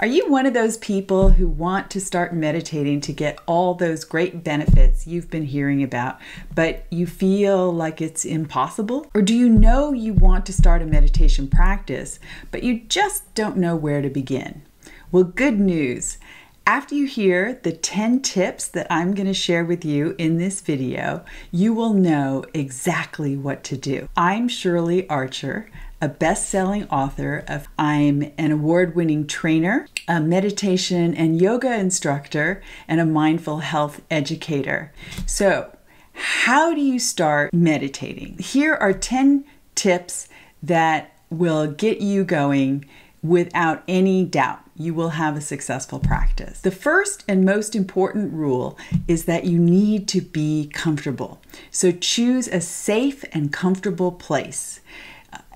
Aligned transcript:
Are 0.00 0.06
you 0.06 0.30
one 0.30 0.46
of 0.46 0.54
those 0.54 0.76
people 0.76 1.30
who 1.30 1.48
want 1.48 1.90
to 1.90 2.00
start 2.00 2.32
meditating 2.32 3.00
to 3.00 3.12
get 3.12 3.40
all 3.46 3.74
those 3.74 4.04
great 4.04 4.44
benefits 4.44 5.08
you've 5.08 5.28
been 5.28 5.46
hearing 5.46 5.82
about, 5.82 6.20
but 6.54 6.86
you 6.88 7.04
feel 7.04 7.72
like 7.72 8.00
it's 8.00 8.24
impossible? 8.24 9.10
Or 9.12 9.22
do 9.22 9.34
you 9.34 9.48
know 9.48 9.92
you 9.92 10.12
want 10.12 10.46
to 10.46 10.52
start 10.52 10.82
a 10.82 10.86
meditation 10.86 11.48
practice, 11.48 12.20
but 12.52 12.62
you 12.62 12.82
just 12.86 13.34
don't 13.34 13.56
know 13.56 13.74
where 13.74 14.00
to 14.00 14.08
begin? 14.08 14.62
Well, 15.10 15.24
good 15.24 15.58
news. 15.58 16.18
After 16.64 16.94
you 16.94 17.06
hear 17.06 17.58
the 17.64 17.72
10 17.72 18.20
tips 18.22 18.68
that 18.68 18.86
I'm 18.88 19.14
going 19.14 19.26
to 19.26 19.34
share 19.34 19.64
with 19.64 19.84
you 19.84 20.14
in 20.16 20.38
this 20.38 20.60
video, 20.60 21.24
you 21.50 21.74
will 21.74 21.94
know 21.94 22.44
exactly 22.54 23.36
what 23.36 23.64
to 23.64 23.76
do. 23.76 24.08
I'm 24.16 24.46
Shirley 24.46 25.08
Archer 25.08 25.68
a 26.00 26.08
best 26.08 26.48
selling 26.48 26.88
author 26.88 27.44
of 27.48 27.68
I'm 27.78 28.32
an 28.38 28.52
award 28.52 28.94
winning 28.94 29.26
trainer, 29.26 29.88
a 30.06 30.20
meditation 30.20 31.14
and 31.14 31.40
yoga 31.40 31.74
instructor, 31.74 32.62
and 32.86 33.00
a 33.00 33.06
mindful 33.06 33.58
health 33.58 34.02
educator. 34.10 34.92
So, 35.26 35.76
how 36.12 36.74
do 36.74 36.80
you 36.80 36.98
start 36.98 37.52
meditating? 37.52 38.38
Here 38.38 38.74
are 38.74 38.92
10 38.92 39.44
tips 39.74 40.28
that 40.62 41.12
will 41.30 41.70
get 41.70 42.00
you 42.00 42.24
going 42.24 42.84
without 43.22 43.82
any 43.86 44.24
doubt. 44.24 44.60
You 44.76 44.94
will 44.94 45.10
have 45.10 45.36
a 45.36 45.40
successful 45.40 45.98
practice. 45.98 46.60
The 46.60 46.70
first 46.70 47.24
and 47.28 47.44
most 47.44 47.74
important 47.74 48.32
rule 48.32 48.78
is 49.08 49.24
that 49.24 49.44
you 49.44 49.58
need 49.58 50.06
to 50.08 50.20
be 50.20 50.70
comfortable. 50.72 51.40
So 51.70 51.90
choose 51.90 52.46
a 52.48 52.60
safe 52.60 53.24
and 53.32 53.52
comfortable 53.52 54.12
place 54.12 54.80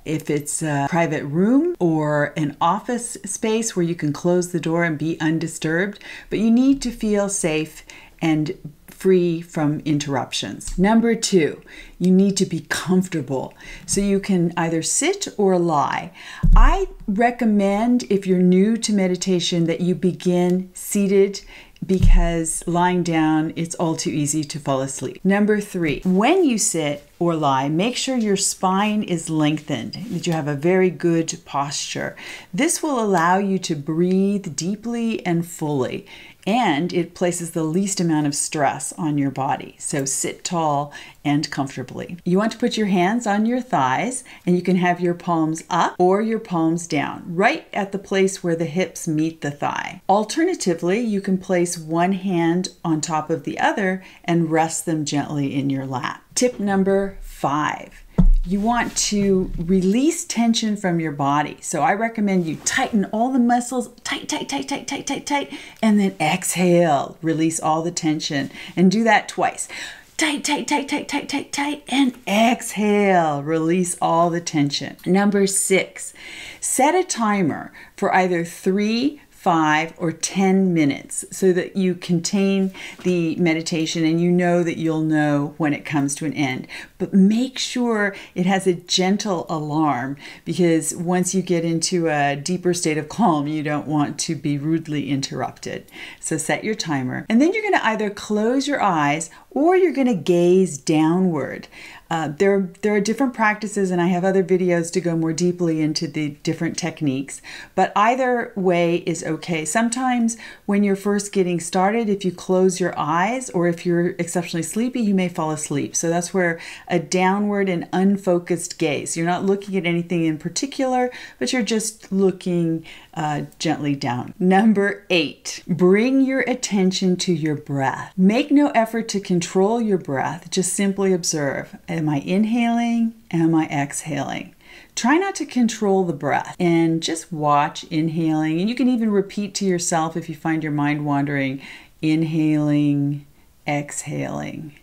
if 0.04 0.30
it's 0.30 0.62
a 0.62 0.86
private 0.90 1.24
room 1.24 1.76
or 1.78 2.32
an 2.36 2.56
office 2.60 3.16
space 3.24 3.76
where 3.76 3.84
you 3.84 3.94
can 3.94 4.12
close 4.12 4.52
the 4.52 4.60
door 4.60 4.84
and 4.84 4.98
be 4.98 5.18
undisturbed, 5.20 5.98
but 6.30 6.38
you 6.38 6.50
need 6.50 6.82
to 6.82 6.90
feel 6.90 7.28
safe 7.28 7.84
and 8.20 8.56
free 8.88 9.40
from 9.40 9.80
interruptions. 9.80 10.78
Number 10.78 11.16
two, 11.16 11.60
you 11.98 12.12
need 12.12 12.36
to 12.36 12.46
be 12.46 12.66
comfortable 12.68 13.52
so 13.84 14.00
you 14.00 14.20
can 14.20 14.52
either 14.56 14.80
sit 14.80 15.26
or 15.36 15.58
lie. 15.58 16.12
I 16.54 16.86
recommend, 17.08 18.04
if 18.04 18.28
you're 18.28 18.38
new 18.38 18.76
to 18.76 18.92
meditation, 18.92 19.64
that 19.64 19.80
you 19.80 19.96
begin 19.96 20.70
seated 20.72 21.40
because 21.84 22.62
lying 22.66 23.02
down, 23.02 23.52
it's 23.56 23.74
all 23.76 23.96
too 23.96 24.10
easy 24.10 24.44
to 24.44 24.58
fall 24.58 24.80
asleep. 24.80 25.20
Number 25.24 25.60
three, 25.60 26.00
when 26.04 26.44
you 26.44 26.58
sit 26.58 27.08
or 27.18 27.34
lie, 27.34 27.68
make 27.68 27.96
sure 27.96 28.16
your 28.16 28.36
spine 28.36 29.02
is 29.02 29.30
lengthened, 29.30 29.94
that 30.10 30.26
you 30.26 30.32
have 30.32 30.48
a 30.48 30.54
very 30.54 30.90
good 30.90 31.32
posture. 31.44 32.16
This 32.52 32.82
will 32.82 33.02
allow 33.02 33.38
you 33.38 33.58
to 33.60 33.74
breathe 33.74 34.56
deeply 34.56 35.24
and 35.26 35.46
fully 35.46 36.06
and 36.46 36.92
it 36.92 37.14
places 37.14 37.50
the 37.50 37.64
least 37.64 38.00
amount 38.00 38.26
of 38.26 38.34
stress 38.34 38.92
on 38.94 39.18
your 39.18 39.30
body. 39.30 39.76
So 39.78 40.04
sit 40.04 40.44
tall 40.44 40.92
and 41.24 41.50
comfortably. 41.50 42.16
You 42.24 42.38
want 42.38 42.52
to 42.52 42.58
put 42.58 42.76
your 42.76 42.86
hands 42.86 43.26
on 43.26 43.46
your 43.46 43.60
thighs 43.60 44.24
and 44.46 44.56
you 44.56 44.62
can 44.62 44.76
have 44.76 45.00
your 45.00 45.14
palms 45.14 45.64
up 45.70 45.94
or 45.98 46.20
your 46.20 46.38
palms 46.38 46.86
down, 46.86 47.22
right 47.26 47.66
at 47.72 47.92
the 47.92 47.98
place 47.98 48.42
where 48.42 48.56
the 48.56 48.64
hips 48.64 49.06
meet 49.06 49.40
the 49.40 49.50
thigh. 49.50 50.02
Alternatively, 50.08 51.00
you 51.00 51.20
can 51.20 51.38
place 51.38 51.78
one 51.78 52.12
hand 52.12 52.70
on 52.84 53.00
top 53.00 53.30
of 53.30 53.44
the 53.44 53.58
other 53.58 54.02
and 54.24 54.50
rest 54.50 54.86
them 54.86 55.04
gently 55.04 55.54
in 55.54 55.70
your 55.70 55.86
lap. 55.86 56.22
Tip 56.34 56.58
number 56.58 57.18
five 57.20 58.02
you 58.44 58.60
want 58.60 58.96
to 58.96 59.52
release 59.56 60.24
tension 60.24 60.76
from 60.76 60.98
your 60.98 61.12
body. 61.12 61.58
So 61.60 61.82
I 61.82 61.94
recommend 61.94 62.46
you 62.46 62.56
tighten 62.64 63.04
all 63.06 63.32
the 63.32 63.38
muscles, 63.38 63.90
tight, 64.02 64.28
tight, 64.28 64.48
tight, 64.48 64.68
tight, 64.68 64.88
tight, 64.88 65.06
tight, 65.06 65.26
tight, 65.26 65.52
and 65.80 66.00
then 66.00 66.16
exhale, 66.20 67.18
release 67.22 67.60
all 67.60 67.82
the 67.82 67.92
tension, 67.92 68.50
and 68.74 68.90
do 68.90 69.04
that 69.04 69.28
twice. 69.28 69.68
Tight, 70.16 70.44
tight, 70.44 70.68
tight, 70.68 70.88
tight, 70.88 71.08
tight, 71.08 71.28
tight, 71.28 71.52
tight, 71.52 71.84
and 71.88 72.16
exhale, 72.26 73.42
release 73.42 73.96
all 74.00 74.28
the 74.28 74.40
tension. 74.40 74.96
Number 75.06 75.46
six, 75.46 76.12
set 76.60 76.94
a 76.94 77.04
timer 77.04 77.72
for 77.96 78.14
either 78.14 78.44
three, 78.44 79.20
five, 79.42 79.92
or 79.98 80.12
10 80.12 80.72
minutes 80.72 81.24
so 81.32 81.52
that 81.52 81.74
you 81.74 81.96
contain 81.96 82.72
the 83.02 83.34
meditation 83.34 84.04
and 84.04 84.20
you 84.20 84.30
know 84.30 84.62
that 84.62 84.78
you'll 84.78 85.00
know 85.02 85.52
when 85.56 85.72
it 85.72 85.84
comes 85.84 86.14
to 86.14 86.24
an 86.24 86.32
end. 86.32 86.64
But 86.96 87.12
make 87.12 87.58
sure 87.58 88.14
it 88.36 88.46
has 88.46 88.68
a 88.68 88.74
gentle 88.74 89.46
alarm 89.48 90.16
because 90.44 90.94
once 90.94 91.34
you 91.34 91.42
get 91.42 91.64
into 91.64 92.08
a 92.08 92.36
deeper 92.36 92.72
state 92.72 92.96
of 92.96 93.08
calm, 93.08 93.48
you 93.48 93.64
don't 93.64 93.88
want 93.88 94.16
to 94.20 94.36
be 94.36 94.58
rudely 94.58 95.10
interrupted. 95.10 95.86
So 96.20 96.36
set 96.36 96.62
your 96.62 96.76
timer. 96.76 97.26
And 97.28 97.42
then 97.42 97.52
you're 97.52 97.64
going 97.64 97.74
to 97.74 97.84
either 97.84 98.10
close 98.10 98.68
your 98.68 98.80
eyes 98.80 99.28
or 99.50 99.74
you're 99.76 99.92
going 99.92 100.06
to 100.06 100.14
gaze 100.14 100.78
downward. 100.78 101.66
Uh, 102.12 102.28
there, 102.28 102.68
there 102.82 102.94
are 102.94 103.00
different 103.00 103.32
practices, 103.32 103.90
and 103.90 103.98
I 103.98 104.08
have 104.08 104.22
other 104.22 104.44
videos 104.44 104.92
to 104.92 105.00
go 105.00 105.16
more 105.16 105.32
deeply 105.32 105.80
into 105.80 106.06
the 106.06 106.36
different 106.42 106.76
techniques, 106.76 107.40
but 107.74 107.90
either 107.96 108.52
way 108.54 108.96
is 109.06 109.24
okay. 109.24 109.64
Sometimes 109.64 110.36
when 110.66 110.84
you're 110.84 110.94
first 110.94 111.32
getting 111.32 111.58
started, 111.58 112.10
if 112.10 112.22
you 112.22 112.30
close 112.30 112.78
your 112.78 112.92
eyes 112.98 113.48
or 113.48 113.66
if 113.66 113.86
you're 113.86 114.08
exceptionally 114.18 114.62
sleepy, 114.62 115.00
you 115.00 115.14
may 115.14 115.30
fall 115.30 115.52
asleep. 115.52 115.96
So 115.96 116.10
that's 116.10 116.34
where 116.34 116.60
a 116.86 116.98
downward 116.98 117.70
and 117.70 117.88
unfocused 117.94 118.76
gaze. 118.76 119.16
You're 119.16 119.24
not 119.24 119.46
looking 119.46 119.74
at 119.78 119.86
anything 119.86 120.26
in 120.26 120.36
particular, 120.36 121.10
but 121.38 121.54
you're 121.54 121.62
just 121.62 122.12
looking 122.12 122.84
uh, 123.14 123.44
gently 123.58 123.94
down. 123.94 124.34
Number 124.38 125.06
eight, 125.08 125.62
bring 125.66 126.20
your 126.20 126.40
attention 126.40 127.16
to 127.16 127.32
your 127.32 127.56
breath. 127.56 128.12
Make 128.18 128.50
no 128.50 128.68
effort 128.74 129.08
to 129.08 129.20
control 129.20 129.80
your 129.80 129.96
breath, 129.96 130.50
just 130.50 130.74
simply 130.74 131.14
observe. 131.14 131.74
Am 132.02 132.08
I 132.08 132.18
inhaling? 132.18 133.14
Am 133.30 133.54
I 133.54 133.66
exhaling? 133.66 134.56
Try 134.96 135.18
not 135.18 135.36
to 135.36 135.46
control 135.46 136.02
the 136.02 136.12
breath 136.12 136.56
and 136.58 137.00
just 137.00 137.32
watch 137.32 137.84
inhaling. 137.84 138.58
And 138.58 138.68
you 138.68 138.74
can 138.74 138.88
even 138.88 139.12
repeat 139.12 139.54
to 139.54 139.64
yourself 139.64 140.16
if 140.16 140.28
you 140.28 140.34
find 140.34 140.64
your 140.64 140.72
mind 140.72 141.06
wandering 141.06 141.62
inhaling, 142.02 143.24
exhaling, 143.68 144.80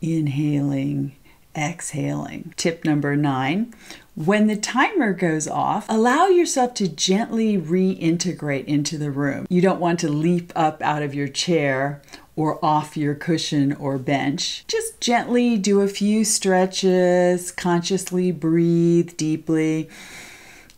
inhaling, 0.00 1.16
exhaling. 1.56 2.54
Tip 2.56 2.84
number 2.84 3.16
nine 3.16 3.74
when 4.14 4.46
the 4.46 4.56
timer 4.56 5.14
goes 5.14 5.48
off, 5.48 5.86
allow 5.88 6.26
yourself 6.26 6.74
to 6.74 6.86
gently 6.86 7.56
reintegrate 7.56 8.66
into 8.66 8.98
the 8.98 9.10
room. 9.10 9.46
You 9.48 9.62
don't 9.62 9.80
want 9.80 9.98
to 10.00 10.08
leap 10.08 10.52
up 10.54 10.82
out 10.82 11.02
of 11.02 11.14
your 11.14 11.28
chair 11.28 12.02
or 12.36 12.62
off 12.62 12.94
your 12.94 13.14
cushion 13.14 13.72
or 13.72 13.96
bench. 13.96 14.66
Just 14.68 14.91
gently 15.02 15.58
do 15.58 15.80
a 15.80 15.88
few 15.88 16.24
stretches, 16.24 17.50
consciously 17.50 18.30
breathe 18.30 19.16
deeply. 19.16 19.90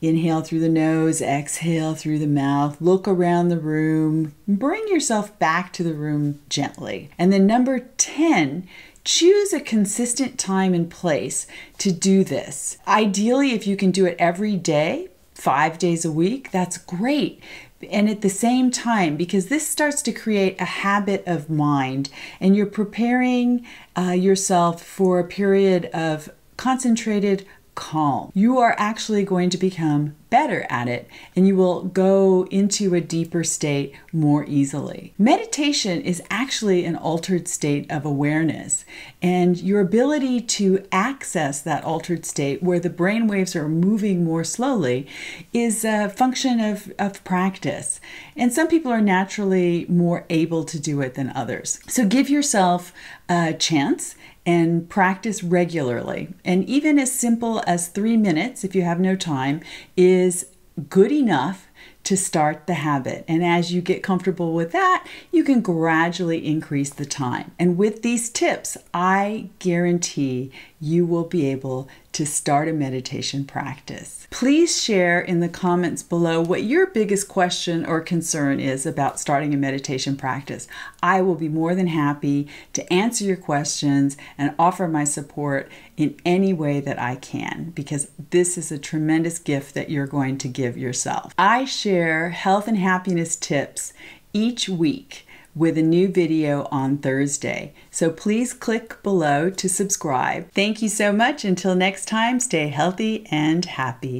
Inhale 0.00 0.42
through 0.42 0.60
the 0.60 0.68
nose, 0.68 1.22
exhale 1.22 1.94
through 1.94 2.18
the 2.18 2.26
mouth. 2.26 2.80
Look 2.80 3.06
around 3.06 3.48
the 3.48 3.60
room. 3.60 4.34
Bring 4.48 4.88
yourself 4.88 5.38
back 5.38 5.72
to 5.74 5.82
the 5.82 5.94
room 5.94 6.40
gently. 6.48 7.10
And 7.18 7.32
then, 7.32 7.46
number 7.46 7.78
10, 7.78 8.66
Choose 9.04 9.52
a 9.52 9.60
consistent 9.60 10.38
time 10.38 10.72
and 10.72 10.90
place 10.90 11.46
to 11.76 11.92
do 11.92 12.24
this. 12.24 12.78
Ideally, 12.88 13.52
if 13.52 13.66
you 13.66 13.76
can 13.76 13.90
do 13.90 14.06
it 14.06 14.16
every 14.18 14.56
day, 14.56 15.10
five 15.34 15.78
days 15.78 16.06
a 16.06 16.12
week, 16.12 16.50
that's 16.50 16.78
great. 16.78 17.42
And 17.90 18.08
at 18.08 18.22
the 18.22 18.30
same 18.30 18.70
time, 18.70 19.16
because 19.16 19.46
this 19.46 19.66
starts 19.66 20.00
to 20.02 20.12
create 20.12 20.60
a 20.60 20.64
habit 20.64 21.22
of 21.26 21.50
mind, 21.50 22.08
and 22.40 22.56
you're 22.56 22.66
preparing 22.66 23.66
uh, 23.96 24.12
yourself 24.12 24.82
for 24.82 25.18
a 25.18 25.24
period 25.24 25.86
of 25.86 26.30
concentrated 26.56 27.46
calm. 27.74 28.30
You 28.34 28.58
are 28.58 28.74
actually 28.78 29.24
going 29.24 29.50
to 29.50 29.58
become 29.58 30.14
better 30.30 30.66
at 30.68 30.88
it 30.88 31.08
and 31.36 31.46
you 31.46 31.54
will 31.54 31.82
go 31.82 32.44
into 32.50 32.92
a 32.94 33.00
deeper 33.00 33.44
state 33.44 33.94
more 34.12 34.44
easily. 34.46 35.14
Meditation 35.16 36.00
is 36.00 36.22
actually 36.28 36.84
an 36.84 36.96
altered 36.96 37.46
state 37.46 37.88
of 37.90 38.04
awareness, 38.04 38.84
and 39.22 39.60
your 39.60 39.80
ability 39.80 40.40
to 40.40 40.84
access 40.90 41.60
that 41.62 41.84
altered 41.84 42.24
state 42.24 42.62
where 42.62 42.80
the 42.80 42.90
brain 42.90 43.28
waves 43.28 43.54
are 43.54 43.68
moving 43.68 44.24
more 44.24 44.44
slowly 44.44 45.06
is 45.52 45.84
a 45.84 46.08
function 46.08 46.58
of, 46.60 46.92
of 46.98 47.22
practice. 47.22 48.00
And 48.36 48.52
some 48.52 48.68
people 48.68 48.90
are 48.90 49.00
naturally 49.00 49.86
more 49.88 50.24
able 50.30 50.64
to 50.64 50.80
do 50.80 51.00
it 51.00 51.14
than 51.14 51.30
others. 51.30 51.78
So 51.86 52.06
give 52.06 52.28
yourself 52.28 52.92
a 53.28 53.54
chance 53.54 54.16
and 54.46 54.88
practice 54.88 55.42
regularly. 55.42 56.34
And 56.44 56.64
even 56.68 56.98
as 56.98 57.12
simple 57.12 57.62
as 57.66 57.88
three 57.88 58.16
minutes, 58.16 58.64
if 58.64 58.74
you 58.74 58.82
have 58.82 59.00
no 59.00 59.16
time, 59.16 59.60
is 59.96 60.46
good 60.88 61.12
enough 61.12 61.68
to 62.04 62.16
start 62.16 62.66
the 62.66 62.74
habit. 62.74 63.24
And 63.26 63.44
as 63.44 63.72
you 63.72 63.80
get 63.80 64.02
comfortable 64.02 64.52
with 64.52 64.72
that, 64.72 65.06
you 65.32 65.42
can 65.42 65.62
gradually 65.62 66.46
increase 66.46 66.90
the 66.90 67.06
time. 67.06 67.52
And 67.58 67.78
with 67.78 68.02
these 68.02 68.28
tips, 68.28 68.76
I 68.92 69.48
guarantee 69.58 70.52
you 70.84 71.06
will 71.06 71.24
be 71.24 71.46
able 71.46 71.88
to 72.12 72.26
start 72.26 72.68
a 72.68 72.72
meditation 72.72 73.44
practice. 73.44 74.28
Please 74.30 74.82
share 74.82 75.18
in 75.18 75.40
the 75.40 75.48
comments 75.48 76.02
below 76.02 76.40
what 76.42 76.62
your 76.62 76.86
biggest 76.86 77.26
question 77.26 77.86
or 77.86 78.00
concern 78.00 78.60
is 78.60 78.84
about 78.84 79.18
starting 79.18 79.54
a 79.54 79.56
meditation 79.56 80.14
practice. 80.14 80.68
I 81.02 81.22
will 81.22 81.36
be 81.36 81.48
more 81.48 81.74
than 81.74 81.86
happy 81.86 82.48
to 82.74 82.92
answer 82.92 83.24
your 83.24 83.36
questions 83.36 84.18
and 84.36 84.54
offer 84.58 84.86
my 84.86 85.04
support 85.04 85.70
in 85.96 86.16
any 86.24 86.52
way 86.52 86.80
that 86.80 87.00
I 87.00 87.16
can 87.16 87.70
because 87.70 88.10
this 88.30 88.58
is 88.58 88.70
a 88.70 88.78
tremendous 88.78 89.38
gift 89.38 89.74
that 89.74 89.90
you're 89.90 90.06
going 90.06 90.36
to 90.38 90.48
give 90.48 90.76
yourself. 90.76 91.32
I 91.38 91.64
share 91.64 92.30
health 92.30 92.68
and 92.68 92.76
happiness 92.76 93.36
tips 93.36 93.94
each 94.34 94.68
week 94.68 95.26
with 95.54 95.78
a 95.78 95.82
new 95.82 96.08
video 96.08 96.66
on 96.70 96.98
Thursday. 96.98 97.74
So 97.90 98.10
please 98.10 98.52
click 98.52 99.02
below 99.02 99.50
to 99.50 99.68
subscribe. 99.68 100.50
Thank 100.52 100.82
you 100.82 100.88
so 100.88 101.12
much. 101.12 101.44
Until 101.44 101.74
next 101.74 102.06
time, 102.06 102.40
stay 102.40 102.68
healthy 102.68 103.26
and 103.30 103.64
happy. 103.64 104.12